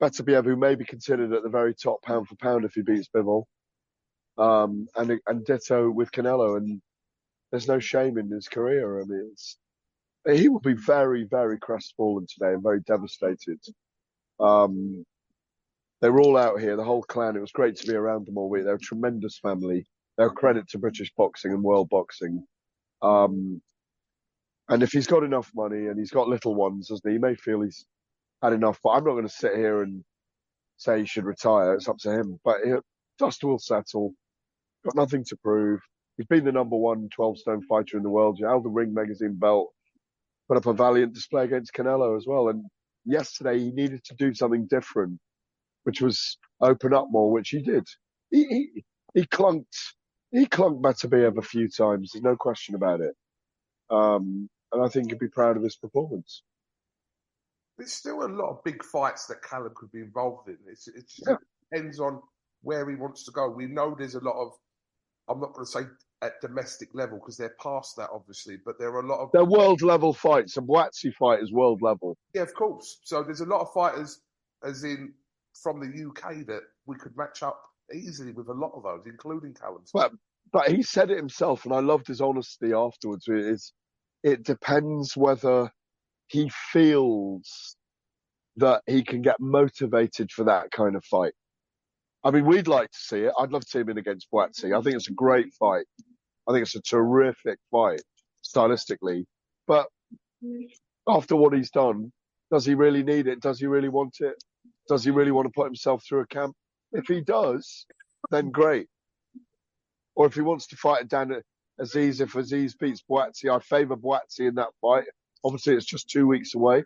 Beterbiev, 0.00 0.44
who 0.44 0.56
may 0.56 0.76
be 0.76 0.84
considered 0.84 1.32
at 1.32 1.42
the 1.42 1.48
very 1.48 1.74
top 1.74 2.02
pound 2.02 2.28
for 2.28 2.36
pound 2.36 2.64
if 2.64 2.74
he 2.74 2.82
beats 2.82 3.08
Bivol. 3.14 3.44
Um, 4.38 4.86
and, 4.94 5.20
and 5.26 5.44
ditto 5.44 5.90
with 5.90 6.12
Canelo. 6.12 6.56
And 6.56 6.80
there's 7.50 7.68
no 7.68 7.80
shame 7.80 8.18
in 8.18 8.30
his 8.30 8.46
career. 8.46 9.00
I 9.00 9.04
mean, 9.04 9.34
he 10.36 10.48
will 10.48 10.60
be 10.60 10.74
very, 10.74 11.24
very 11.24 11.58
crestfallen 11.58 12.26
today 12.32 12.52
and 12.52 12.62
very 12.62 12.80
devastated. 12.80 13.58
Um, 14.40 15.04
they 16.00 16.10
were 16.10 16.20
all 16.20 16.36
out 16.36 16.60
here, 16.60 16.76
the 16.76 16.84
whole 16.84 17.02
clan. 17.02 17.36
It 17.36 17.40
was 17.40 17.52
great 17.52 17.76
to 17.76 17.86
be 17.86 17.94
around 17.94 18.26
them 18.26 18.36
all 18.36 18.50
week. 18.50 18.64
They're 18.64 18.74
a 18.74 18.78
tremendous 18.78 19.38
family. 19.38 19.86
They're 20.16 20.26
a 20.26 20.30
credit 20.30 20.68
to 20.70 20.78
British 20.78 21.12
boxing 21.16 21.52
and 21.52 21.62
world 21.62 21.88
boxing. 21.88 22.46
Um, 23.02 23.62
and 24.68 24.82
if 24.82 24.92
he's 24.92 25.06
got 25.06 25.24
enough 25.24 25.50
money 25.54 25.86
and 25.86 25.98
he's 25.98 26.10
got 26.10 26.28
little 26.28 26.54
ones, 26.54 26.88
doesn't 26.88 27.06
he? 27.08 27.14
He 27.14 27.18
may 27.18 27.34
feel 27.34 27.62
he's 27.62 27.86
had 28.42 28.52
enough, 28.52 28.78
but 28.82 28.90
I'm 28.90 29.04
not 29.04 29.12
going 29.12 29.26
to 29.26 29.32
sit 29.32 29.56
here 29.56 29.82
and 29.82 30.04
say 30.76 31.00
he 31.00 31.06
should 31.06 31.24
retire. 31.24 31.74
It's 31.74 31.88
up 31.88 31.98
to 31.98 32.12
him. 32.12 32.38
But 32.44 32.58
it, 32.64 32.82
dust 33.18 33.44
will 33.44 33.58
settle. 33.58 34.14
Got 34.84 34.96
nothing 34.96 35.24
to 35.24 35.36
prove. 35.36 35.80
He's 36.16 36.26
been 36.26 36.44
the 36.44 36.52
number 36.52 36.76
one 36.76 37.08
12 37.14 37.38
stone 37.38 37.62
fighter 37.62 37.96
in 37.96 38.02
the 38.02 38.10
world. 38.10 38.38
You 38.38 38.46
held 38.46 38.64
the 38.64 38.70
Ring 38.70 38.94
magazine 38.94 39.34
belt, 39.34 39.72
put 40.48 40.56
up 40.56 40.66
a 40.66 40.72
valiant 40.72 41.14
display 41.14 41.44
against 41.44 41.72
Canelo 41.74 42.16
as 42.16 42.26
well. 42.26 42.48
And 42.48 42.64
yesterday 43.06 43.58
he 43.60 43.72
needed 43.72 44.04
to 44.06 44.14
do 44.16 44.34
something 44.34 44.66
different, 44.68 45.20
which 45.84 46.02
was 46.02 46.38
open 46.60 46.94
up 46.94 47.08
more, 47.10 47.32
which 47.32 47.50
he 47.50 47.62
did. 47.62 47.86
He, 48.30 48.44
he, 48.46 48.84
he 49.14 49.26
clunked, 49.26 49.94
he 50.32 50.46
clunked 50.46 50.82
Beterbiev 50.82 51.38
a 51.38 51.42
few 51.42 51.68
times. 51.68 52.12
There's 52.12 52.22
no 52.24 52.36
question 52.36 52.74
about 52.74 53.00
it. 53.00 53.14
Um, 53.90 54.48
and 54.72 54.84
I 54.84 54.88
think 54.88 55.10
he'd 55.10 55.18
be 55.20 55.28
proud 55.28 55.56
of 55.56 55.62
his 55.64 55.76
performance. 55.76 56.42
There's 57.78 57.92
still 57.92 58.24
a 58.24 58.28
lot 58.28 58.50
of 58.50 58.64
big 58.64 58.84
fights 58.84 59.26
that 59.26 59.42
Callum 59.42 59.72
could 59.76 59.92
be 59.92 60.00
involved 60.00 60.48
in. 60.48 60.58
It's, 60.68 60.88
it 60.88 61.06
Yeah. 61.26 61.36
depends 61.72 62.00
on 62.00 62.22
where 62.62 62.88
he 62.88 62.96
wants 62.96 63.24
to 63.24 63.32
go. 63.32 63.50
We 63.50 63.66
know 63.66 63.94
there's 63.98 64.14
a 64.14 64.20
lot 64.24 64.40
of, 64.40 64.52
I'm 65.28 65.40
not 65.40 65.54
going 65.54 65.66
to 65.66 65.72
say 65.72 65.82
at 66.24 66.40
domestic 66.40 66.88
level 66.94 67.18
because 67.18 67.36
they're 67.36 67.54
past 67.60 67.96
that, 67.96 68.08
obviously, 68.12 68.56
but 68.64 68.78
there 68.78 68.88
are 68.88 69.00
a 69.00 69.06
lot 69.06 69.20
of 69.20 69.30
They're 69.32 69.44
world 69.44 69.82
level 69.82 70.14
fights. 70.14 70.56
A 70.56 70.60
Buatsi 70.62 71.12
fight 71.14 71.40
is 71.40 71.52
world 71.52 71.82
level. 71.82 72.16
Yeah, 72.32 72.42
of 72.42 72.54
course. 72.54 73.00
So 73.04 73.22
there's 73.22 73.42
a 73.42 73.46
lot 73.46 73.60
of 73.60 73.72
fighters, 73.72 74.20
as 74.64 74.84
in 74.84 75.12
from 75.62 75.80
the 75.80 76.08
UK, 76.08 76.46
that 76.46 76.62
we 76.86 76.96
could 76.96 77.16
match 77.16 77.42
up 77.42 77.60
easily 77.94 78.32
with 78.32 78.48
a 78.48 78.54
lot 78.54 78.72
of 78.74 78.82
those, 78.84 79.02
including 79.06 79.54
Callum. 79.54 79.84
But 79.92 80.12
but 80.52 80.70
he 80.70 80.82
said 80.82 81.10
it 81.10 81.16
himself, 81.18 81.64
and 81.64 81.74
I 81.74 81.80
loved 81.80 82.06
his 82.06 82.20
honesty 82.20 82.72
afterwards. 82.72 83.26
It's 83.28 83.72
it 84.22 84.44
depends 84.44 85.16
whether 85.16 85.70
he 86.28 86.50
feels 86.72 87.76
that 88.56 88.82
he 88.86 89.02
can 89.02 89.20
get 89.20 89.36
motivated 89.40 90.30
for 90.30 90.44
that 90.44 90.70
kind 90.70 90.96
of 90.96 91.04
fight. 91.04 91.34
I 92.24 92.30
mean, 92.30 92.46
we'd 92.46 92.68
like 92.68 92.90
to 92.90 92.98
see 92.98 93.18
it. 93.20 93.32
I'd 93.38 93.52
love 93.52 93.62
to 93.62 93.68
see 93.68 93.80
him 93.80 93.90
in 93.90 93.98
against 93.98 94.28
Buatsi. 94.32 94.76
I 94.76 94.80
think 94.80 94.96
it's 94.96 95.08
a 95.08 95.12
great 95.12 95.52
fight. 95.54 95.84
I 96.48 96.52
think 96.52 96.62
it's 96.62 96.76
a 96.76 96.82
terrific 96.82 97.58
fight 97.70 98.02
stylistically. 98.44 99.24
But 99.66 99.86
after 101.08 101.36
what 101.36 101.54
he's 101.54 101.70
done, 101.70 102.12
does 102.50 102.64
he 102.64 102.74
really 102.74 103.02
need 103.02 103.26
it? 103.26 103.40
Does 103.40 103.58
he 103.58 103.66
really 103.66 103.88
want 103.88 104.16
it? 104.20 104.34
Does 104.88 105.04
he 105.04 105.10
really 105.10 105.30
want 105.30 105.46
to 105.46 105.52
put 105.54 105.66
himself 105.66 106.04
through 106.06 106.20
a 106.20 106.26
camp? 106.26 106.54
If 106.92 107.06
he 107.06 107.20
does, 107.20 107.86
then 108.30 108.50
great. 108.50 108.86
Or 110.14 110.26
if 110.26 110.34
he 110.34 110.42
wants 110.42 110.66
to 110.68 110.76
fight 110.76 111.08
Dan 111.08 111.42
Azeez, 111.80 112.20
if 112.20 112.34
Azeez 112.34 112.78
beats 112.78 113.02
Buatsi, 113.10 113.50
I 113.54 113.58
favour 113.60 113.96
Buatsi 113.96 114.48
in 114.48 114.54
that 114.56 114.68
fight. 114.80 115.04
Obviously, 115.42 115.74
it's 115.74 115.86
just 115.86 116.08
two 116.08 116.26
weeks 116.26 116.54
away. 116.54 116.84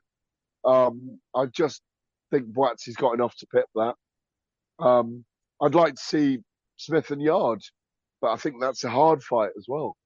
Um, 0.65 1.19
I 1.35 1.47
just 1.47 1.83
think 2.31 2.47
Buatsi's 2.53 2.97
got 2.97 3.12
enough 3.15 3.37
to 3.37 3.47
pip 3.47 3.67
that. 3.75 3.95
Um, 4.79 5.25
I'd 5.61 5.75
like 5.75 5.95
to 5.95 6.03
see 6.03 6.38
Smith 6.77 7.11
and 7.11 7.21
Yard, 7.21 7.61
but 8.20 8.32
I 8.32 8.37
think 8.37 8.56
that's 8.60 8.84
a 8.84 8.90
hard 8.90 9.22
fight 9.22 9.50
as 9.56 9.66
well. 9.68 9.96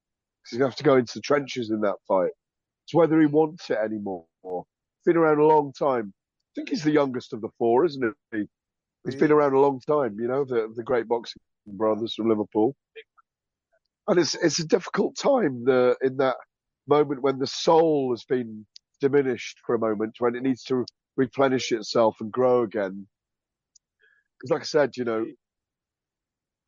Because 0.43 0.57
you 0.57 0.63
have 0.65 0.75
to 0.75 0.83
go 0.83 0.97
into 0.97 1.13
the 1.15 1.21
trenches 1.21 1.69
in 1.69 1.81
that 1.81 1.95
fight. 2.07 2.31
It's 2.85 2.93
whether 2.93 3.19
he 3.19 3.27
wants 3.27 3.69
it 3.69 3.77
anymore. 3.77 4.25
Been 5.05 5.17
around 5.17 5.39
a 5.39 5.45
long 5.45 5.73
time. 5.73 6.13
I 6.15 6.51
think 6.55 6.69
he's 6.69 6.83
the 6.83 6.91
youngest 6.91 7.33
of 7.33 7.41
the 7.41 7.49
four, 7.57 7.85
isn't 7.85 8.13
he? 8.31 8.45
He's 9.05 9.15
been 9.15 9.29
mm. 9.29 9.33
around 9.33 9.53
a 9.53 9.59
long 9.59 9.81
time, 9.81 10.17
you 10.19 10.27
know, 10.27 10.45
the 10.45 10.71
the 10.75 10.83
great 10.83 11.07
boxing 11.07 11.41
brothers 11.67 12.13
from 12.13 12.29
Liverpool. 12.29 12.75
And 14.07 14.19
it's 14.19 14.35
it's 14.35 14.59
a 14.59 14.67
difficult 14.67 15.17
time 15.17 15.65
the 15.65 15.97
in 16.01 16.17
that 16.17 16.37
moment 16.87 17.21
when 17.21 17.39
the 17.39 17.47
soul 17.47 18.11
has 18.11 18.23
been 18.23 18.65
diminished 19.01 19.59
for 19.65 19.75
a 19.75 19.79
moment, 19.79 20.15
when 20.19 20.35
it 20.35 20.43
needs 20.43 20.63
to 20.65 20.85
replenish 21.17 21.71
itself 21.71 22.17
and 22.21 22.31
grow 22.31 22.63
again. 22.63 23.07
Because, 24.39 24.51
like 24.51 24.61
I 24.61 24.65
said, 24.65 24.95
you 24.95 25.03
know, 25.03 25.25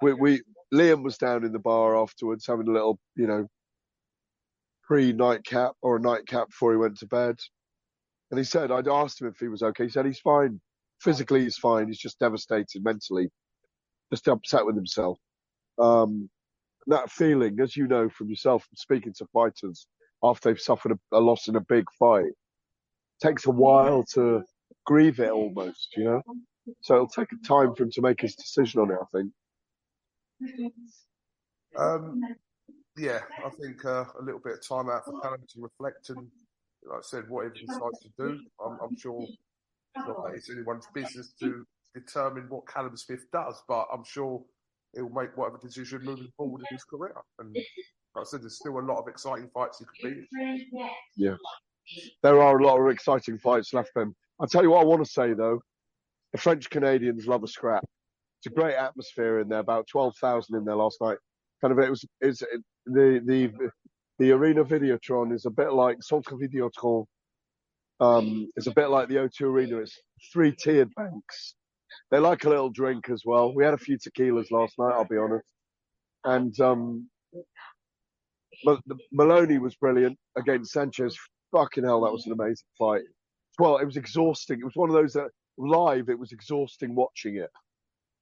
we 0.01 0.13
we 0.13 0.41
Liam 0.73 1.03
was 1.03 1.17
down 1.17 1.45
in 1.45 1.51
the 1.51 1.59
bar 1.59 1.97
afterwards 1.97 2.45
having 2.47 2.67
a 2.67 2.71
little, 2.71 2.99
you 3.15 3.27
know, 3.27 3.47
pre 4.83 5.13
nightcap 5.13 5.73
or 5.81 5.97
a 5.97 6.01
nightcap 6.01 6.49
before 6.49 6.71
he 6.71 6.77
went 6.77 6.97
to 6.99 7.07
bed. 7.07 7.35
And 8.31 8.37
he 8.37 8.43
said, 8.43 8.71
I'd 8.71 8.87
asked 8.87 9.21
him 9.21 9.27
if 9.27 9.37
he 9.39 9.47
was 9.47 9.61
okay. 9.61 9.85
He 9.85 9.89
said 9.89 10.05
he's 10.05 10.19
fine. 10.19 10.59
Physically, 10.99 11.43
he's 11.43 11.57
fine. 11.57 11.87
He's 11.87 11.99
just 11.99 12.19
devastated 12.19 12.83
mentally, 12.83 13.29
just 14.11 14.27
upset 14.27 14.65
with 14.65 14.75
himself. 14.75 15.19
Um, 15.79 16.29
that 16.87 17.11
feeling, 17.11 17.59
as 17.59 17.75
you 17.75 17.87
know 17.87 18.09
from 18.09 18.29
yourself, 18.29 18.65
speaking 18.75 19.13
to 19.17 19.25
fighters 19.33 19.87
after 20.23 20.49
they've 20.49 20.59
suffered 20.59 20.93
a, 20.93 21.17
a 21.17 21.19
loss 21.19 21.47
in 21.47 21.55
a 21.55 21.61
big 21.61 21.85
fight, 21.99 22.31
takes 23.21 23.45
a 23.45 23.51
while 23.51 24.03
to 24.13 24.43
grieve 24.85 25.19
it 25.19 25.31
almost, 25.31 25.89
you 25.95 26.05
know? 26.05 26.21
So 26.81 26.95
it'll 26.95 27.07
take 27.07 27.29
time 27.47 27.75
for 27.75 27.83
him 27.83 27.91
to 27.91 28.01
make 28.01 28.21
his 28.21 28.35
decision 28.35 28.81
on 28.81 28.91
it, 28.91 28.97
I 29.01 29.05
think. 29.17 29.31
Um, 31.77 32.21
yeah, 32.97 33.19
I 33.45 33.49
think 33.61 33.83
uh, 33.83 34.05
a 34.19 34.23
little 34.23 34.39
bit 34.43 34.53
of 34.53 34.67
time 34.67 34.89
out 34.89 35.05
for 35.05 35.19
Callum 35.21 35.41
to 35.53 35.61
reflect 35.61 36.09
and, 36.09 36.27
like 36.89 36.99
I 36.99 37.01
said, 37.01 37.29
whatever 37.29 37.53
he 37.55 37.65
decides 37.65 37.99
to 38.01 38.09
do, 38.17 38.39
I'm, 38.63 38.77
I'm 38.81 38.95
sure 38.97 39.25
it's 40.33 40.49
anyone's 40.49 40.87
business 40.93 41.33
to 41.41 41.65
determine 41.93 42.45
what 42.49 42.67
Callum 42.67 42.95
Smith 42.95 43.25
does, 43.31 43.61
but 43.67 43.87
I'm 43.91 44.03
sure 44.05 44.43
he'll 44.93 45.09
make 45.09 45.35
whatever 45.35 45.59
decision 45.61 46.03
moving 46.03 46.31
forward 46.37 46.61
in 46.61 46.75
his 46.75 46.83
career. 46.83 47.15
And 47.39 47.55
like 48.15 48.21
I 48.21 48.23
said, 48.23 48.43
there's 48.43 48.57
still 48.57 48.79
a 48.79 48.81
lot 48.81 48.99
of 48.99 49.07
exciting 49.07 49.49
fights 49.53 49.79
he 49.79 49.85
could 49.85 50.25
be. 50.31 50.69
Yeah. 51.15 51.35
There 52.23 52.41
are 52.41 52.57
a 52.57 52.65
lot 52.65 52.79
of 52.79 52.89
exciting 52.89 53.37
fights 53.37 53.73
left 53.73 53.95
him. 53.95 54.15
I'll 54.39 54.47
tell 54.47 54.63
you 54.63 54.71
what 54.71 54.81
I 54.81 54.85
want 54.85 55.03
to 55.03 55.09
say 55.11 55.33
though. 55.33 55.61
The 56.31 56.37
French 56.39 56.69
Canadians 56.69 57.27
love 57.27 57.43
a 57.43 57.47
scrap. 57.47 57.83
It's 58.45 58.51
a 58.55 58.61
great 58.61 58.75
atmosphere 58.75 59.39
in 59.39 59.49
there, 59.49 59.57
about 59.57 59.87
12,000 59.87 60.55
in 60.55 60.65
there 60.65 60.75
last 60.75 60.99
night. 61.01 61.17
Kind 61.61 61.71
of, 61.71 61.79
it 61.79 61.89
was, 61.89 62.05
it's, 62.21 62.43
it, 62.43 62.61
the, 62.85 63.19
the, 63.25 63.51
the 64.19 64.31
arena 64.33 64.63
Videotron 64.63 65.33
is 65.33 65.47
a 65.47 65.49
bit 65.49 65.73
like 65.73 65.97
Centre 66.03 66.35
Videotron. 66.35 67.05
Um, 67.99 68.47
it's 68.55 68.67
a 68.67 68.71
bit 68.71 68.91
like 68.91 69.07
the 69.07 69.15
O2 69.15 69.41
Arena. 69.41 69.77
It's 69.77 69.99
three 70.31 70.51
tiered 70.55 70.93
banks. 70.95 71.55
They 72.11 72.19
like 72.19 72.43
a 72.43 72.49
little 72.49 72.69
drink 72.69 73.09
as 73.09 73.23
well. 73.25 73.51
We 73.51 73.65
had 73.65 73.73
a 73.73 73.79
few 73.79 73.97
tequilas 73.97 74.51
last 74.51 74.75
night, 74.77 74.93
I'll 74.93 75.05
be 75.05 75.17
honest. 75.17 75.47
And, 76.23 76.59
um, 76.59 77.09
but 78.63 78.79
Moloney 79.11 79.57
was 79.57 79.73
brilliant 79.73 80.19
against 80.37 80.71
Sanchez. 80.71 81.17
Fucking 81.51 81.83
hell, 81.83 82.01
that 82.01 82.11
was 82.11 82.27
an 82.27 82.33
amazing 82.33 82.67
fight. 82.77 83.05
Well, 83.57 83.77
it 83.77 83.85
was 83.85 83.97
exhausting. 83.97 84.59
It 84.59 84.65
was 84.65 84.75
one 84.75 84.89
of 84.89 84.95
those 84.95 85.13
that 85.13 85.31
live, 85.57 86.09
it 86.09 86.19
was 86.19 86.31
exhausting 86.31 86.93
watching 86.93 87.37
it. 87.37 87.49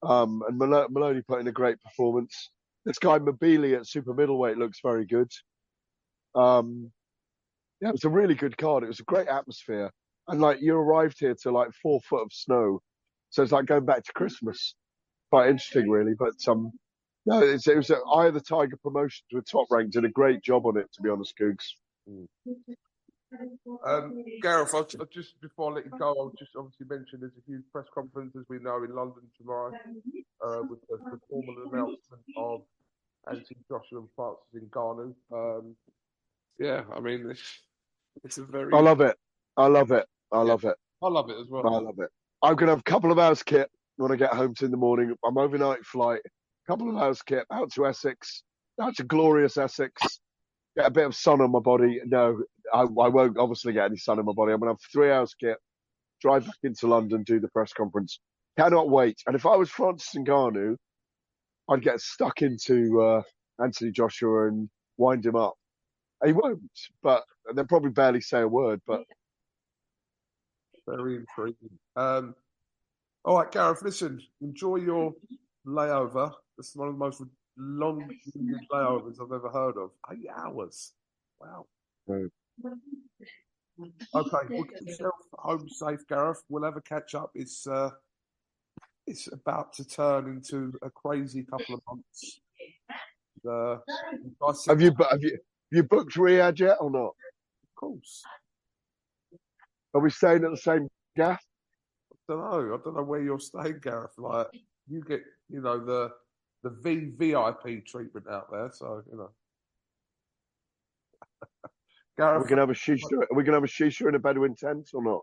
Um, 0.06 0.44
and 0.48 0.58
Malo- 0.58 0.88
Moloney 0.90 1.22
put 1.22 1.40
in 1.40 1.48
a 1.48 1.52
great 1.52 1.82
performance. 1.82 2.50
This 2.86 3.00
guy 3.00 3.20
Mbilli 3.20 3.76
at 3.78 3.88
super 3.88 4.14
middleweight 4.14 4.58
looks 4.58 4.80
very 4.84 5.06
good. 5.06 5.32
Um, 6.36 6.92
yeah, 7.82 7.90
it 7.90 7.94
was 7.94 8.04
a 8.04 8.10
really 8.10 8.36
good 8.36 8.58
card. 8.58 8.84
It 8.84 8.88
was 8.88 9.00
a 9.00 9.04
great 9.04 9.28
atmosphere. 9.28 9.92
And 10.28 10.42
like 10.42 10.60
you 10.62 10.76
arrived 10.76 11.20
here 11.20 11.36
to 11.44 11.52
like 11.52 11.70
four 11.82 12.00
foot 12.02 12.24
of 12.24 12.32
snow. 12.32 12.82
So 13.30 13.44
it's 13.44 13.52
like 13.52 13.66
going 13.66 13.86
back 13.86 14.04
to 14.04 14.14
Christmas. 14.14 14.76
Quite 15.32 15.50
interesting, 15.50 15.90
really. 15.90 16.14
But, 16.18 16.36
um, 16.48 16.72
no, 17.26 17.42
it 17.42 17.76
was 17.76 17.90
of 18.28 18.34
the 18.34 18.42
Tiger 18.42 18.78
Promotions 18.82 19.24
a 19.38 19.42
top 19.42 19.68
ranked, 19.72 19.94
Did 19.94 20.06
a 20.06 20.10
great 20.10 20.44
job 20.44 20.66
on 20.66 20.78
it, 20.78 20.92
to 20.94 21.02
be 21.02 21.10
honest, 21.10 21.34
Cougs. 21.40 21.66
Um, 23.86 24.24
Gareth, 24.42 24.74
I'll, 24.74 24.88
I'll 25.00 25.06
just 25.08 25.40
before 25.42 25.72
I 25.72 25.76
let 25.76 25.86
you 25.86 25.92
go, 25.98 26.10
I'll 26.20 26.34
just 26.38 26.52
obviously 26.58 26.86
mention 26.90 27.20
there's 27.20 27.34
a 27.38 27.50
huge 27.50 27.64
press 27.72 27.86
conference, 27.94 28.36
as 28.38 28.46
we 28.50 28.60
know, 28.60 28.84
in 28.84 28.96
London 28.96 29.24
tomorrow 29.38 29.72
uh, 30.46 30.62
with 30.70 30.80
the, 30.90 30.98
the 31.12 31.20
formal 31.30 31.56
announcement 31.72 32.24
of 32.38 32.62
Anthony 33.28 33.60
Joshua 33.70 34.00
and 34.00 34.10
Francis 34.16 34.70
Ngannou. 34.70 35.14
Um, 35.32 35.76
yeah, 36.60 36.84
I 36.96 37.00
mean, 37.00 37.30
it's, 37.30 37.60
it's 38.24 38.38
a 38.38 38.44
very. 38.44 38.74
I 38.74 38.80
love 38.80 39.02
it. 39.02 39.18
I 39.58 39.68
love 39.68 39.92
it. 39.92 40.06
I 40.32 40.42
love 40.42 40.64
it. 40.64 40.76
I 41.02 41.08
love 41.08 41.30
it 41.30 41.38
as 41.40 41.48
well. 41.50 41.68
I 41.68 41.80
love 41.80 42.00
it. 42.00 42.10
I'm 42.42 42.56
going 42.56 42.68
to 42.68 42.74
have 42.74 42.80
a 42.80 42.84
couple 42.84 43.12
of 43.12 43.20
hours 43.20 43.44
kit 43.44 43.70
when 43.98 44.12
I 44.12 44.16
get 44.16 44.34
home 44.34 44.54
in 44.62 44.72
the 44.72 44.78
morning. 44.78 45.16
I'm 45.26 45.38
overnight 45.38 45.86
flight, 45.86 46.22
a 46.26 46.72
couple 46.72 46.90
of 46.90 46.98
hours 46.98 47.22
kit 47.22 47.46
out 47.52 47.72
to 47.74 47.86
Essex, 47.86 48.44
out 48.82 48.96
to 48.98 49.04
glorious 49.04 49.58
Essex. 49.58 50.20
Get 50.78 50.88
a 50.88 50.92
bit 50.92 51.06
of 51.06 51.16
sun 51.16 51.42
on 51.42 51.52
my 51.52 51.60
body. 51.60 52.02
No, 52.06 52.44
I, 52.74 52.82
I 52.82 52.86
won't 53.10 53.38
obviously 53.38 53.74
get 53.74 53.86
any 53.86 53.98
sun 53.98 54.20
on 54.20 54.26
my 54.26 54.34
body. 54.34 54.54
I'm 54.54 54.60
gonna 54.60 54.74
have 54.74 54.80
three 54.92 55.12
hours 55.12 55.36
kit, 55.40 55.58
drive 56.22 56.46
back 56.46 56.56
into 56.64 56.88
London, 56.88 57.24
do 57.24 57.40
the 57.40 57.50
press 57.50 57.74
conference. 57.74 58.20
Cannot 58.60 58.90
wait. 58.90 59.18
And 59.28 59.36
if 59.36 59.46
I 59.46 59.56
was 59.56 59.70
Francis 59.70 60.14
Ngannou, 60.16 60.78
I'd 61.70 61.84
get 61.84 62.02
stuck 62.02 62.42
into 62.42 63.02
uh, 63.02 63.22
Anthony 63.62 63.92
Joshua 63.92 64.48
and 64.48 64.70
wind 64.98 65.26
him 65.26 65.36
up. 65.36 65.56
He 66.26 66.34
won't, 66.34 66.62
but 67.04 67.24
they'll 67.56 67.66
probably 67.66 67.92
barely 67.92 68.22
say 68.22 68.42
a 68.42 68.48
word. 68.48 68.82
But 68.88 69.02
Very 70.88 71.18
intriguing. 71.18 71.78
Um, 71.96 72.36
all 73.26 73.38
right, 73.40 73.52
Gareth, 73.52 73.82
listen, 73.84 74.22
enjoy 74.42 74.78
your 74.78 75.14
layover. 75.66 76.32
This 76.58 76.70
is 76.70 76.76
one 76.76 76.90
of 76.90 76.96
the 76.96 77.00
most 77.00 77.22
long 77.58 78.10
layovers 78.72 79.22
I've 79.22 79.32
ever 79.32 79.50
heard 79.50 79.78
of. 79.78 79.92
Eight 80.12 80.28
hours. 80.36 80.94
Wow. 81.40 81.66
Mm. 82.10 82.30
Okay, 83.80 84.38
well, 84.50 84.64
get 84.64 84.82
yourself 84.84 85.16
home 85.34 85.68
safe, 85.70 86.00
Gareth. 86.08 86.44
We'll 86.50 86.64
have 86.64 86.78
a 86.78 86.82
catch 86.82 87.16
up. 87.16 87.32
It's 87.34 87.66
uh, 87.66 87.90
it's 89.08 89.28
about 89.32 89.74
to 89.74 89.86
turn 89.86 90.28
into 90.28 90.74
a 90.82 90.90
crazy 90.90 91.44
couple 91.44 91.76
of 91.76 91.82
months. 91.88 92.40
Uh, 93.48 93.78
have 94.68 94.82
you 94.82 94.94
have 95.10 95.22
you 95.22 95.32
have 95.32 95.40
you 95.72 95.84
booked 95.84 96.16
Riyadh 96.16 96.60
yet 96.60 96.78
or 96.80 96.92
not? 96.92 97.16
Of 97.64 97.76
course. 97.76 98.24
Are 99.94 100.02
we 100.02 100.10
staying 100.10 100.44
at 100.44 100.52
the 100.52 100.58
same 100.58 100.88
gaff? 101.16 101.44
I 102.12 102.34
don't 102.34 102.40
know. 102.40 102.76
I 102.76 102.78
don't 102.84 102.96
know 102.96 103.04
where 103.04 103.22
you're 103.22 103.40
staying, 103.40 103.80
Gareth. 103.82 104.14
Like 104.18 104.48
you 104.88 105.04
get, 105.04 105.22
you 105.50 105.62
know, 105.62 105.84
the 105.84 106.10
the 106.64 106.70
VVIP 106.70 107.86
treatment 107.86 108.28
out 108.30 108.52
there. 108.52 108.72
So 108.74 109.04
you 109.12 109.18
know, 109.18 109.30
Gareth. 112.18 112.44
We 112.44 112.50
can 112.50 112.58
have 112.58 112.70
a 112.70 112.74
shisha. 112.74 113.14
Are 113.14 113.36
we 113.36 113.44
gonna 113.44 113.58
have 113.58 113.64
a 113.64 113.68
shisha 113.68 114.08
in 114.08 114.16
a 114.16 114.20
Bedouin 114.20 114.56
tent 114.56 114.90
or 114.94 115.04
not? 115.04 115.22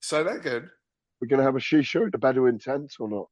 Say 0.00 0.22
that 0.22 0.36
again. 0.36 0.70
We're 1.20 1.28
gonna 1.28 1.42
have 1.42 1.56
a 1.56 1.60
shisha 1.60 2.02
in 2.02 2.10
a 2.14 2.18
Bedouin 2.18 2.58
tent 2.58 2.94
or 2.98 3.08
not? 3.08 3.26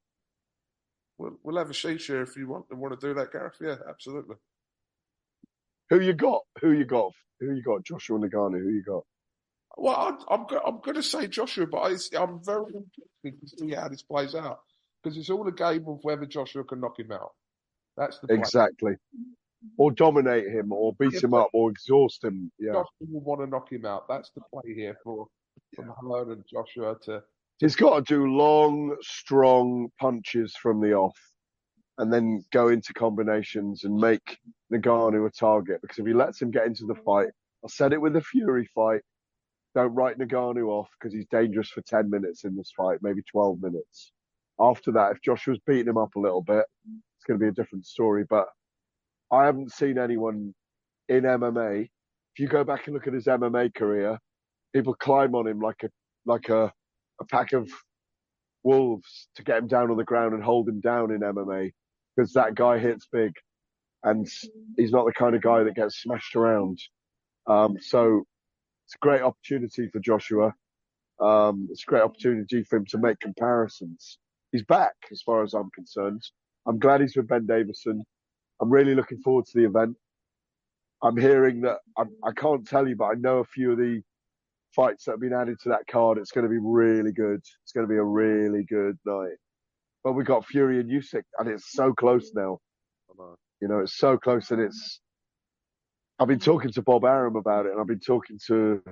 We'll, 1.18 1.38
we'll 1.42 1.58
have 1.58 1.70
a 1.70 1.74
shisha 1.74 2.22
if 2.22 2.36
you 2.36 2.48
want 2.48 2.66
want 2.76 2.98
to 2.98 3.06
do 3.06 3.14
that, 3.14 3.32
Gareth. 3.32 3.56
Yeah, 3.60 3.76
absolutely. 3.88 4.36
Who 5.90 6.00
you 6.00 6.14
got? 6.14 6.42
Who 6.60 6.72
you 6.72 6.84
got? 6.84 7.12
Who 7.40 7.54
you 7.54 7.62
got? 7.62 7.84
Joshua 7.84 8.18
Ngannou. 8.18 8.60
Who 8.62 8.70
you 8.70 8.82
got? 8.82 9.04
Well, 9.76 9.94
I'm 9.96 10.40
I'm, 10.40 10.46
I'm 10.66 10.80
going 10.80 10.94
to 10.94 11.02
say 11.02 11.28
Joshua, 11.28 11.66
but 11.66 11.78
I, 11.78 11.96
I'm 12.18 12.42
very 12.44 12.72
interested 13.24 13.40
to 13.40 13.48
see 13.58 13.74
how 13.74 13.88
this 13.88 14.02
plays 14.02 14.34
out 14.34 14.60
because 15.02 15.16
it's 15.16 15.30
all 15.30 15.46
a 15.48 15.52
game 15.52 15.84
of 15.88 15.98
whether 16.02 16.26
Joshua 16.26 16.64
can 16.64 16.80
knock 16.80 16.98
him 16.98 17.12
out. 17.12 17.32
That's 17.96 18.18
the. 18.18 18.32
Exactly. 18.32 18.94
Or 19.78 19.92
dominate 19.92 20.48
him, 20.48 20.72
or 20.72 20.92
beat 20.98 21.14
Yeah, 21.14 21.20
him 21.20 21.34
up, 21.34 21.48
or 21.52 21.70
exhaust 21.70 22.24
him. 22.24 22.50
Yeah. 22.58 22.72
Joshua 22.72 23.06
will 23.12 23.20
want 23.20 23.40
to 23.42 23.46
knock 23.46 23.70
him 23.70 23.86
out. 23.86 24.08
That's 24.08 24.30
the 24.30 24.40
play 24.52 24.74
here 24.74 24.96
for 25.04 25.28
from 25.74 25.92
Hearn 26.00 26.32
and 26.32 26.44
Joshua 26.50 26.96
to 27.04 27.22
He's 27.62 27.76
got 27.76 28.04
to 28.04 28.14
do 28.14 28.26
long, 28.26 28.96
strong 29.02 29.88
punches 30.00 30.56
from 30.56 30.80
the 30.80 30.94
off 30.94 31.16
and 31.98 32.12
then 32.12 32.44
go 32.50 32.68
into 32.68 32.92
combinations 32.92 33.84
and 33.84 33.94
make 33.94 34.38
Ngannou 34.72 35.28
a 35.28 35.30
target. 35.30 35.80
Because 35.80 35.98
if 35.98 36.06
he 36.06 36.12
lets 36.12 36.42
him 36.42 36.50
get 36.50 36.66
into 36.66 36.86
the 36.86 36.96
fight, 36.96 37.28
I 37.64 37.68
said 37.68 37.92
it 37.92 38.00
with 38.00 38.14
the 38.14 38.20
Fury 38.20 38.68
fight, 38.74 39.02
don't 39.76 39.94
write 39.94 40.18
Ngannou 40.18 40.66
off 40.66 40.88
because 40.98 41.14
he's 41.14 41.26
dangerous 41.30 41.68
for 41.68 41.82
10 41.82 42.10
minutes 42.10 42.42
in 42.42 42.56
this 42.56 42.72
fight, 42.76 42.98
maybe 43.00 43.22
12 43.30 43.62
minutes. 43.62 44.10
After 44.62 44.92
that, 44.92 45.12
if 45.12 45.22
Joshua's 45.22 45.58
beating 45.66 45.88
him 45.88 45.98
up 45.98 46.14
a 46.14 46.20
little 46.20 46.42
bit, 46.42 46.64
it's 46.86 47.24
going 47.26 47.38
to 47.38 47.42
be 47.42 47.48
a 47.48 47.52
different 47.52 47.84
story. 47.84 48.24
But 48.28 48.46
I 49.32 49.44
haven't 49.46 49.72
seen 49.72 49.98
anyone 49.98 50.54
in 51.08 51.24
MMA. 51.24 51.82
If 51.82 52.38
you 52.38 52.48
go 52.48 52.64
back 52.64 52.86
and 52.86 52.94
look 52.94 53.06
at 53.06 53.12
his 53.12 53.26
MMA 53.26 53.74
career, 53.74 54.18
people 54.72 54.94
climb 54.94 55.34
on 55.34 55.48
him 55.48 55.60
like 55.60 55.82
a, 55.82 55.88
like 56.26 56.48
a, 56.48 56.72
a 57.20 57.24
pack 57.24 57.52
of 57.52 57.68
wolves 58.62 59.28
to 59.34 59.42
get 59.42 59.58
him 59.58 59.66
down 59.66 59.90
on 59.90 59.96
the 59.96 60.04
ground 60.04 60.34
and 60.34 60.42
hold 60.42 60.68
him 60.68 60.80
down 60.80 61.10
in 61.10 61.20
MMA 61.20 61.72
because 62.14 62.32
that 62.34 62.54
guy 62.54 62.78
hits 62.78 63.08
big 63.12 63.32
and 64.04 64.28
he's 64.76 64.92
not 64.92 65.06
the 65.06 65.12
kind 65.12 65.34
of 65.34 65.42
guy 65.42 65.62
that 65.62 65.74
gets 65.74 66.00
smashed 66.02 66.36
around. 66.36 66.78
Um, 67.46 67.76
so 67.80 68.24
it's 68.86 68.94
a 68.94 68.98
great 68.98 69.22
opportunity 69.22 69.88
for 69.88 70.00
Joshua. 70.00 70.54
Um, 71.20 71.68
it's 71.70 71.82
a 71.82 71.90
great 71.90 72.02
opportunity 72.02 72.64
for 72.64 72.76
him 72.76 72.86
to 72.86 72.98
make 72.98 73.20
comparisons. 73.20 74.18
He's 74.52 74.62
back 74.62 74.94
as 75.10 75.22
far 75.22 75.42
as 75.42 75.54
I'm 75.54 75.70
concerned. 75.74 76.22
I'm 76.66 76.78
glad 76.78 77.00
he's 77.00 77.16
with 77.16 77.28
Ben 77.28 77.46
Davison. 77.46 78.04
I'm 78.60 78.70
really 78.70 78.94
looking 78.94 79.18
forward 79.22 79.46
to 79.46 79.58
the 79.58 79.64
event. 79.64 79.96
I'm 81.02 81.16
hearing 81.16 81.62
that 81.62 81.78
I, 81.98 82.04
I 82.22 82.32
can't 82.32 82.66
tell 82.66 82.86
you, 82.86 82.94
but 82.94 83.06
I 83.06 83.14
know 83.14 83.38
a 83.38 83.44
few 83.44 83.72
of 83.72 83.78
the 83.78 84.02
fights 84.76 85.04
that 85.04 85.12
have 85.12 85.20
been 85.20 85.32
added 85.32 85.58
to 85.62 85.70
that 85.70 85.86
card. 85.90 86.18
It's 86.18 86.30
going 86.30 86.44
to 86.44 86.50
be 86.50 86.60
really 86.62 87.12
good. 87.12 87.40
It's 87.62 87.72
going 87.74 87.86
to 87.86 87.92
be 87.92 87.98
a 87.98 88.04
really 88.04 88.64
good 88.64 88.98
night. 89.04 89.36
But 90.04 90.12
we 90.12 90.22
got 90.24 90.46
Fury 90.46 90.80
and 90.80 90.90
Usyk, 90.90 91.24
and 91.38 91.48
it's 91.48 91.72
so 91.72 91.92
close 91.92 92.32
now. 92.34 92.58
You 93.60 93.68
know, 93.68 93.80
it's 93.80 93.96
so 93.96 94.16
close, 94.16 94.50
and 94.50 94.60
it's. 94.60 95.00
I've 96.18 96.28
been 96.28 96.38
talking 96.38 96.72
to 96.72 96.82
Bob 96.82 97.04
Arum 97.04 97.36
about 97.36 97.66
it, 97.66 97.72
and 97.72 97.80
I've 97.80 97.86
been 97.86 98.00
talking 98.00 98.38
to 98.48 98.82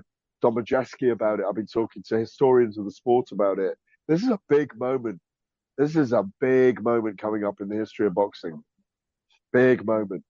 Don 0.42 0.57
about 0.57 1.40
it. 1.40 1.46
I've 1.49 1.55
been 1.55 1.66
talking 1.66 2.03
to 2.09 2.18
historians 2.18 2.79
of 2.79 2.85
the 2.85 2.90
sport 2.90 3.31
about 3.33 3.59
it. 3.59 3.77
This 4.09 4.23
is 4.23 4.31
a 4.31 4.38
big 4.49 4.73
moment. 4.79 5.20
This 5.81 5.97
is 5.97 6.12
a 6.12 6.25
big 6.43 6.85
moment 6.85 7.19
coming 7.19 7.43
up 7.43 7.62
in 7.62 7.71
the 7.71 7.75
history 7.75 8.07
of 8.07 8.12
boxing. 8.12 8.62
Big 9.51 9.83
moment. 9.87 10.23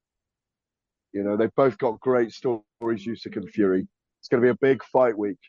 You 1.12 1.24
know, 1.24 1.36
they've 1.36 1.54
both 1.56 1.76
got 1.76 1.98
great 1.98 2.30
stories, 2.30 2.62
Usyk 2.80 3.36
and 3.36 3.50
Fury. 3.50 3.88
It's 4.20 4.28
going 4.28 4.40
to 4.40 4.46
be 4.46 4.50
a 4.50 4.58
big 4.60 4.84
fight 4.84 5.18
week. 5.18 5.40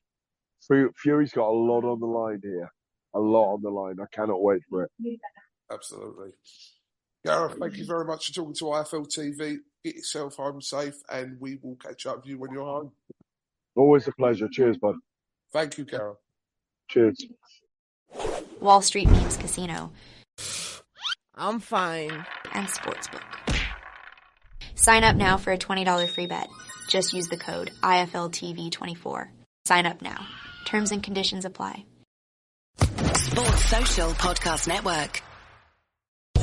Fury's 0.98 1.34
got 1.34 1.48
a 1.48 1.54
lot 1.54 1.84
on 1.84 2.00
the 2.00 2.08
line 2.08 2.42
here. 2.42 2.72
A 3.14 3.20
lot 3.20 3.54
on 3.54 3.62
the 3.62 3.70
line. 3.70 3.98
I 4.02 4.08
cannot 4.12 4.42
wait 4.42 4.64
for 4.72 4.86
it. 4.86 4.92
Absolutely. 5.72 6.32
Gareth, 7.24 7.58
thank 7.60 7.78
you 7.78 7.86
very 7.86 8.06
much 8.06 8.26
for 8.26 8.34
talking 8.34 8.56
to 8.56 8.66
IFL 8.66 9.06
TV. 9.06 9.58
Get 9.86 9.98
yourself 9.98 10.36
home 10.36 10.62
safe, 10.62 10.96
and 11.12 11.40
we 11.40 11.60
will 11.62 11.76
catch 11.76 12.08
up 12.08 12.18
with 12.18 12.26
you 12.26 12.40
when 12.40 12.52
you're 12.52 12.66
home. 12.66 12.92
Always 13.76 14.08
a 14.08 14.12
pleasure. 14.14 14.48
Cheers, 14.52 14.78
bud. 14.80 14.96
Thank 15.54 15.78
you, 15.78 15.86
Gareth. 15.86 16.18
Cheers. 16.90 17.24
Wall 18.62 18.82
Street 18.82 19.10
Memes 19.10 19.38
Casino, 19.38 19.92
I'm 21.36 21.60
fine. 21.60 22.26
and 22.54 22.68
Sportsbook. 22.68 23.24
Sign 24.76 25.04
up 25.04 25.16
now 25.16 25.38
for 25.38 25.52
a 25.52 25.58
$20 25.58 26.08
free 26.10 26.28
bet. 26.28 26.48
Just 26.88 27.14
use 27.14 27.28
the 27.28 27.38
code 27.38 27.72
IFLTV24. 27.82 29.28
Sign 29.66 29.86
up 29.86 30.02
now. 30.02 30.26
Terms 30.66 30.92
and 30.92 31.02
conditions 31.02 31.46
apply. 31.46 31.86
Sports 32.78 33.66
Social 33.66 34.10
Podcast 34.12 34.68
Network. 34.68 35.22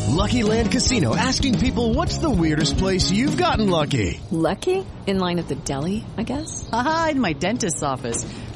Lucky 0.09 0.43
Land 0.43 0.73
Casino 0.73 1.15
asking 1.15 1.59
people 1.59 1.93
what's 1.95 2.19
the 2.19 2.31
weirdest 2.31 2.79
place 2.79 3.11
you've 3.11 3.37
gotten 3.37 3.69
lucky? 3.71 4.21
Lucky? 4.31 4.85
In 5.07 5.19
line 5.19 5.39
at 5.39 5.49
the 5.49 5.55
deli, 5.55 6.05
I 6.17 6.23
guess? 6.23 6.69
Aha, 6.73 7.09
in 7.13 7.21
my 7.21 7.35
dentist's 7.35 7.83
office. 7.83 8.25